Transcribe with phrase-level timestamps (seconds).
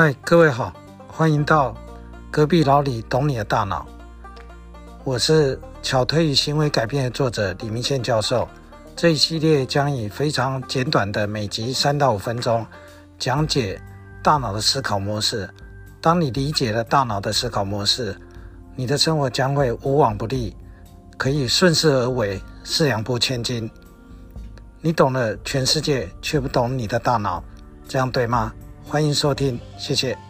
[0.00, 0.72] 嗨，各位好，
[1.08, 1.74] 欢迎到
[2.30, 3.84] 隔壁老李懂你的大脑。
[5.02, 8.48] 我是巧推与行为改变的作者李明宪教授。
[8.94, 12.64] 这一系列将以非常简短的每集三到五分钟，
[13.18, 13.82] 讲解
[14.22, 15.50] 大脑的思考模式。
[16.00, 18.16] 当你理解了大脑的思考模式，
[18.76, 20.56] 你的生活将会无往不利，
[21.16, 23.68] 可以顺势而为，四两拨千斤。
[24.80, 27.42] 你懂了全世界，却不懂你的大脑，
[27.88, 28.52] 这样对吗？
[28.88, 30.27] 欢迎收听，谢谢。